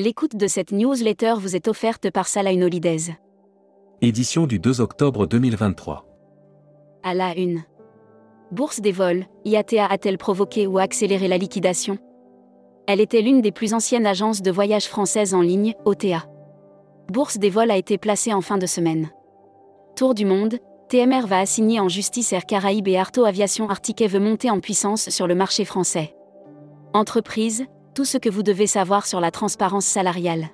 [0.00, 3.16] L'écoute de cette newsletter vous est offerte par Salah Holidays.
[4.00, 6.06] Édition du 2 octobre 2023.
[7.02, 7.64] À la une.
[8.52, 11.98] Bourse des vols, IATA a-t-elle provoqué ou accéléré la liquidation?
[12.86, 16.30] Elle était l'une des plus anciennes agences de voyage françaises en ligne, OTA.
[17.12, 19.10] Bourse des vols a été placée en fin de semaine.
[19.96, 20.60] Tour du monde,
[20.90, 25.08] TMR va assigner en justice Air Caraïbes et Arto Aviation Artiquet veut monter en puissance
[25.08, 26.14] sur le marché français.
[26.94, 27.66] Entreprise,
[27.98, 30.50] tout ce que vous devez savoir sur la transparence salariale.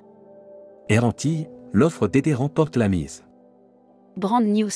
[0.89, 3.23] Air Antilles, l'offre d'aider remporte la mise.
[4.17, 4.71] Brand News.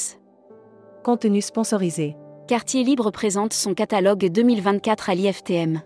[1.04, 2.16] Contenu sponsorisé.
[2.48, 5.82] Quartier Libre présente son catalogue 2024 à l'IFTM.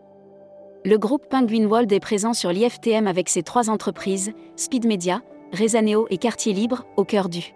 [0.84, 5.22] Le groupe Penguin World est présent sur l'IFTM avec ses trois entreprises, Speed Media,
[5.54, 7.54] Rezaneo et Quartier Libre, au cœur du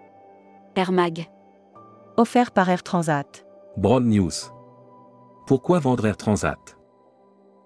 [0.74, 1.26] Air Mag.
[2.16, 3.44] Offert par Air Transat.
[3.76, 4.32] Broad News.
[5.46, 6.77] Pourquoi vendre Air Transat?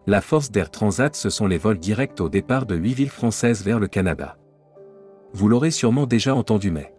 [0.09, 3.63] La force d'Air Transat, ce sont les vols directs au départ de huit villes françaises
[3.63, 4.37] vers le Canada.
[5.33, 6.93] Vous l'aurez sûrement déjà entendu, mais.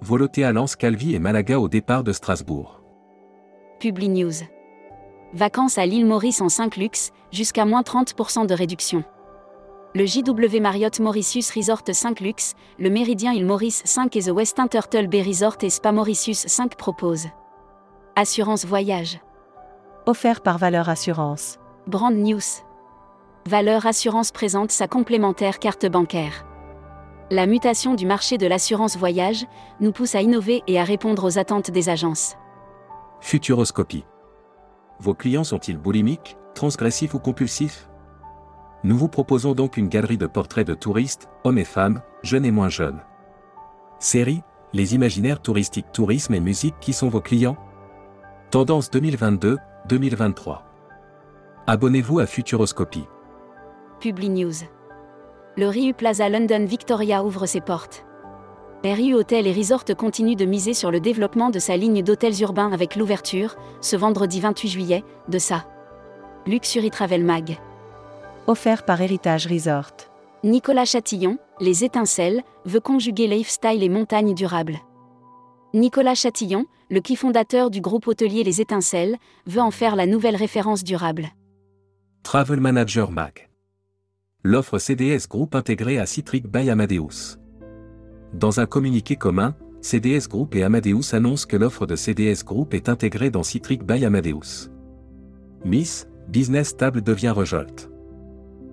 [0.00, 2.82] Voloté à Lens, Calvi et Malaga au départ de Strasbourg.
[3.80, 4.32] Publi News.
[5.34, 9.04] Vacances à l'île Maurice en 5 luxe, jusqu'à moins 30% de réduction.
[9.94, 14.68] Le JW Marriott Mauritius Resort 5 luxe, le Méridien île Maurice 5 et The Westin
[14.68, 17.28] Turtle Bay Resort et Spa Mauritius 5 proposent.
[18.14, 19.20] Assurance voyage.
[20.06, 21.58] Offert par Valeur Assurance.
[21.86, 22.40] Brand News.
[23.48, 26.44] Valeur Assurance présente sa complémentaire carte bancaire.
[27.30, 29.46] La mutation du marché de l'assurance voyage
[29.78, 32.34] nous pousse à innover et à répondre aux attentes des agences.
[33.20, 34.04] Futuroscopie.
[34.98, 37.88] Vos clients sont-ils boulimiques, transgressifs ou compulsifs?
[38.82, 42.50] Nous vous proposons donc une galerie de portraits de touristes, hommes et femmes, jeunes et
[42.50, 43.00] moins jeunes.
[44.00, 47.56] Série, les imaginaires touristiques tourisme et musique qui sont vos clients?
[48.50, 50.65] Tendance 2022-2023.
[51.68, 53.06] Abonnez-vous à Futuroscopie.
[53.98, 54.52] Publi News.
[55.56, 58.04] Le Riu Plaza London Victoria ouvre ses portes.
[58.84, 62.70] RU Hotel et Resort continue de miser sur le développement de sa ligne d'hôtels urbains
[62.70, 65.66] avec l'ouverture, ce vendredi 28 juillet, de sa
[66.46, 67.58] Luxury Travel Mag.
[68.46, 69.90] Offert par Héritage Resort.
[70.44, 74.76] Nicolas Chatillon, Les Étincelles, veut conjuguer lifestyle et montagne durable.
[75.74, 79.16] Nicolas Chatillon, le qui fondateur du groupe hôtelier Les Étincelles,
[79.48, 81.32] veut en faire la nouvelle référence durable.
[82.26, 83.48] Travel Manager Mag.
[84.42, 87.38] L'offre CDS Group intégrée à Citric by Amadeus.
[88.32, 92.88] Dans un communiqué commun, CDS Group et Amadeus annoncent que l'offre de CDS Group est
[92.88, 94.72] intégrée dans Citric by Amadeus.
[95.64, 97.88] Miss, Business Stable devient Rejolt.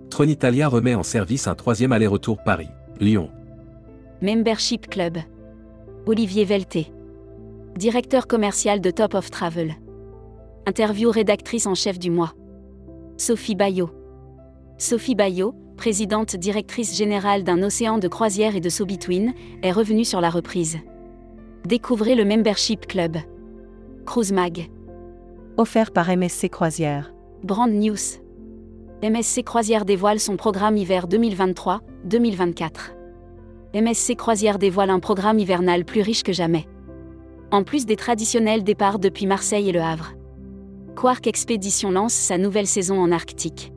[0.10, 3.30] Tronitalia remet en service un troisième aller-retour Paris-Lyon.
[4.24, 5.20] Membership Club.
[6.08, 6.92] Olivier Velté.
[7.78, 9.76] Directeur commercial de Top of Travel.
[10.66, 12.34] Interview rédactrice en chef du mois.
[13.18, 13.92] Sophie Bayot.
[14.80, 20.20] Sophie Bayot, présidente directrice générale d'un océan de croisière et de So-Between, est revenue sur
[20.20, 20.80] la reprise.
[21.66, 23.18] Découvrez le Membership Club.
[24.06, 24.68] Cruise Mag.
[25.58, 27.14] Offert par MSC Croisière.
[27.44, 28.20] Brand News.
[29.04, 32.96] MSC Croisière dévoile son programme hiver 2023-2024.
[33.76, 36.66] MSC Croisière dévoile un programme hivernal plus riche que jamais.
[37.52, 40.14] En plus des traditionnels départs depuis Marseille et Le Havre.
[40.96, 43.74] Quark Expedition lance sa nouvelle saison en Arctique.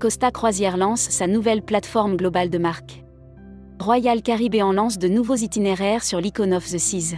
[0.00, 3.04] Costa Croisière lance sa nouvelle plateforme globale de marque.
[3.78, 7.14] Royal Caribbean lance de nouveaux itinéraires sur l'Icon of the Seas.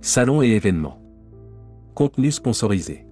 [0.00, 1.02] Salon et événements.
[1.94, 3.06] Contenu sponsorisé.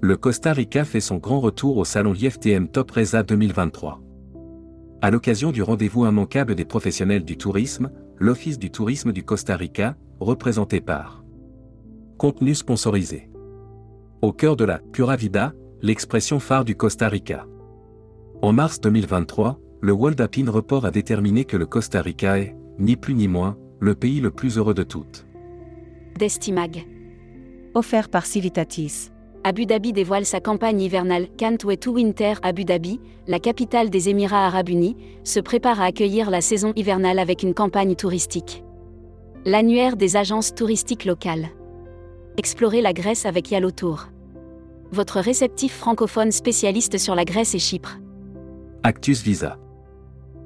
[0.00, 4.00] Le Costa Rica fait son grand retour au salon IFTM Top Reza 2023.
[5.02, 9.96] À l'occasion du rendez-vous immanquable des professionnels du tourisme, l'Office du tourisme du Costa Rica,
[10.18, 11.22] représenté par
[12.18, 13.29] Contenu sponsorisé.
[14.22, 17.46] Au cœur de la Pura Vida, l'expression phare du Costa Rica.
[18.42, 22.96] En mars 2023, le World Appin Report a déterminé que le Costa Rica est, ni
[22.96, 25.24] plus ni moins, le pays le plus heureux de toutes.
[26.18, 26.86] Destimag.
[27.72, 29.08] Offert par Civitatis.
[29.42, 34.44] Abu Dhabi dévoile sa campagne hivernale Can't to Winter Abu Dhabi, la capitale des Émirats
[34.44, 38.64] arabes unis, se prépare à accueillir la saison hivernale avec une campagne touristique.
[39.46, 41.48] L'annuaire des agences touristiques locales.
[42.40, 44.08] Explorez la Grèce avec Yalo Tour.
[44.92, 47.98] Votre réceptif francophone spécialiste sur la Grèce et Chypre.
[48.82, 49.58] Actus Visa.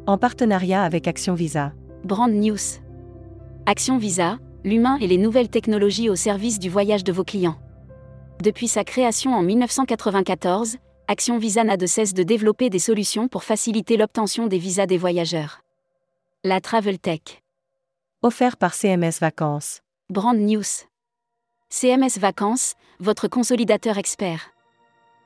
[0.08, 1.72] En partenariat avec Action Visa.
[2.02, 2.80] Brand News.
[3.66, 7.60] Action Visa, l'humain et les nouvelles technologies au service du voyage de vos clients.
[8.42, 13.44] Depuis sa création en 1994, Action Visa n'a de cesse de développer des solutions pour
[13.44, 15.60] faciliter l'obtention des visas des voyageurs.
[16.42, 17.44] La Travel Tech.
[18.22, 19.82] Offert par CMS Vacances.
[20.10, 20.88] Brand News.
[21.76, 24.52] CMS Vacances, votre consolidateur expert.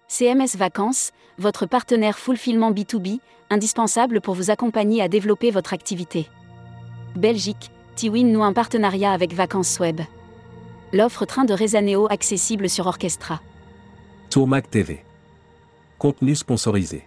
[0.08, 3.18] CMS Vacances, votre partenaire fulfillment B2B,
[3.50, 6.26] indispensable pour vous accompagner à développer votre activité.
[7.14, 10.00] Belgique, Tiwin noue un partenariat avec Vacances Web.
[10.94, 13.42] L'offre train de Rezaneo accessible sur Orchestra.
[14.30, 15.04] Tourmac TV.
[15.98, 17.06] Contenu sponsorisé.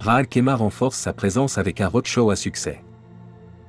[0.00, 2.82] Raal Kema renforce sa présence avec un roadshow à succès.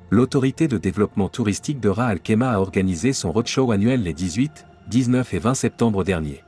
[0.08, 5.34] L'autorité de développement touristique de Raal Kema a organisé son roadshow annuel les 18, 19
[5.34, 6.44] et 20 septembre dernier.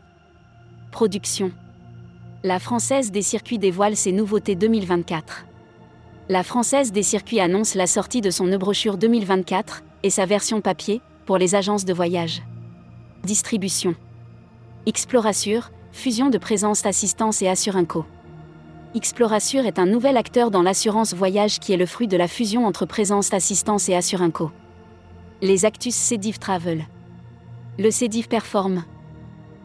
[0.93, 1.51] Production.
[2.45, 5.45] La Française des circuits dévoile ses nouveautés 2024.
[6.29, 11.01] La Française des circuits annonce la sortie de son e-brochure 2024 et sa version papier
[11.27, 12.43] pour les agences de voyage.
[13.25, 13.97] Distribution.
[14.87, 18.05] Explorassure, fusion de présence assistance et Assurinco.
[18.95, 22.67] Explorassure est un nouvel acteur dans l'assurance voyage qui est le fruit de la fusion
[22.67, 24.51] entre Présence Assistance et Assurinco.
[25.43, 26.87] Les Actus Cediv Travel.
[27.79, 28.85] Le Cediv performe.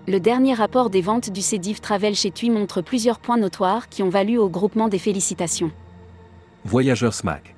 [0.10, 4.04] Le dernier rapport des ventes du Cediv Travel chez TUI montre plusieurs points notoires qui
[4.04, 5.72] ont valu au groupement des félicitations.
[6.66, 7.56] Voyageurs SMAC.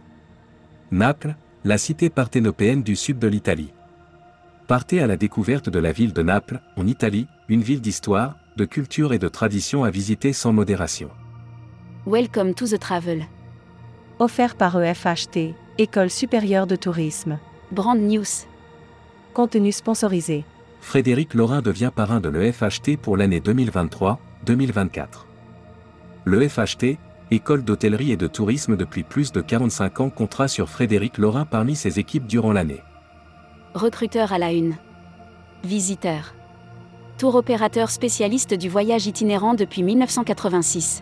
[0.91, 3.73] Naples, la cité parthénopéenne du sud de l'Italie.
[4.67, 8.65] Partez à la découverte de la ville de Naples, en Italie, une ville d'histoire, de
[8.65, 11.09] culture et de tradition à visiter sans modération.
[12.07, 13.25] Welcome to the travel.
[14.19, 17.39] Offert par EFHT, École supérieure de tourisme.
[17.71, 18.45] Brand News.
[19.33, 20.45] Contenu sponsorisé.
[20.81, 25.25] Frédéric Laurin devient parrain de l'EFHT pour l'année 2023-2024.
[26.27, 26.99] L'EFHT,
[27.31, 31.75] école d'hôtellerie et de tourisme depuis plus de 45 ans, comptera sur Frédéric Laurin parmi
[31.75, 32.83] ses équipes durant l'année.
[33.73, 34.75] Recruteur à la une.
[35.63, 36.35] Visiteur.
[37.17, 41.01] Tour opérateur spécialiste du voyage itinérant depuis 1986.